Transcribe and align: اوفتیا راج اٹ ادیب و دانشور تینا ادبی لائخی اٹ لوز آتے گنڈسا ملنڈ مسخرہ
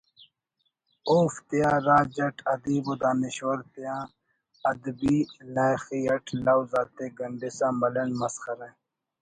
اوفتیا 1.11 1.71
راج 1.87 2.15
اٹ 2.25 2.37
ادیب 2.53 2.83
و 2.91 2.93
دانشور 3.01 3.59
تینا 3.71 3.97
ادبی 4.71 5.15
لائخی 5.53 6.01
اٹ 6.13 6.25
لوز 6.45 6.69
آتے 6.81 7.05
گنڈسا 7.17 7.67
ملنڈ 7.79 8.11
مسخرہ 8.21 8.69